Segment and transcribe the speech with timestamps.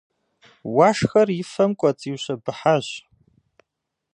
[0.75, 2.87] Уашхэр и фэм кӏуэцӏиущэбыхьащ.